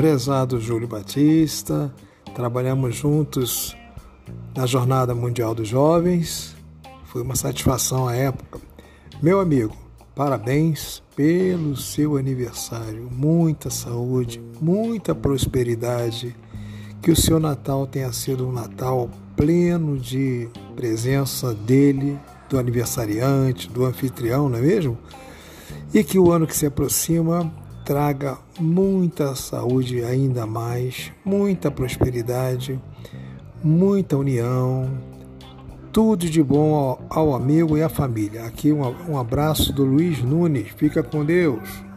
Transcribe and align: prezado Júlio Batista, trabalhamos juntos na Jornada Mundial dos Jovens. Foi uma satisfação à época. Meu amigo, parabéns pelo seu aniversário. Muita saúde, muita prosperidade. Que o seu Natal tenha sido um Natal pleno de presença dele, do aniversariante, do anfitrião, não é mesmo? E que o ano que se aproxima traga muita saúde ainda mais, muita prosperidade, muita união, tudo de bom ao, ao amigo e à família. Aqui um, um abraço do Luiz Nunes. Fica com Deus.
prezado 0.00 0.58
Júlio 0.58 0.88
Batista, 0.88 1.94
trabalhamos 2.34 2.96
juntos 2.96 3.76
na 4.56 4.64
Jornada 4.64 5.14
Mundial 5.14 5.54
dos 5.54 5.68
Jovens. 5.68 6.56
Foi 7.04 7.20
uma 7.20 7.36
satisfação 7.36 8.08
à 8.08 8.16
época. 8.16 8.58
Meu 9.22 9.40
amigo, 9.40 9.76
parabéns 10.14 11.02
pelo 11.14 11.76
seu 11.76 12.16
aniversário. 12.16 13.10
Muita 13.12 13.68
saúde, 13.68 14.40
muita 14.58 15.14
prosperidade. 15.14 16.34
Que 17.02 17.10
o 17.10 17.16
seu 17.16 17.38
Natal 17.38 17.86
tenha 17.86 18.10
sido 18.10 18.48
um 18.48 18.52
Natal 18.52 19.10
pleno 19.36 19.98
de 19.98 20.48
presença 20.74 21.52
dele, 21.52 22.18
do 22.48 22.58
aniversariante, 22.58 23.68
do 23.68 23.84
anfitrião, 23.84 24.48
não 24.48 24.56
é 24.56 24.62
mesmo? 24.62 24.96
E 25.92 26.02
que 26.02 26.18
o 26.18 26.32
ano 26.32 26.46
que 26.46 26.56
se 26.56 26.64
aproxima 26.64 27.52
traga 27.84 28.38
muita 28.58 29.34
saúde 29.34 30.04
ainda 30.04 30.46
mais, 30.46 31.12
muita 31.24 31.70
prosperidade, 31.70 32.80
muita 33.62 34.16
união, 34.16 34.90
tudo 35.92 36.28
de 36.28 36.42
bom 36.42 36.74
ao, 36.74 37.02
ao 37.10 37.34
amigo 37.34 37.76
e 37.76 37.82
à 37.82 37.88
família. 37.88 38.44
Aqui 38.44 38.72
um, 38.72 38.82
um 39.08 39.18
abraço 39.18 39.72
do 39.72 39.84
Luiz 39.84 40.22
Nunes. 40.22 40.68
Fica 40.76 41.02
com 41.02 41.24
Deus. 41.24 41.89